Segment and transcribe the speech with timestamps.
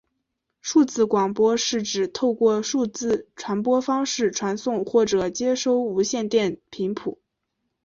[0.61, 7.19] 数字广播是指透过数字传播方式传送或者接收无线电频谱。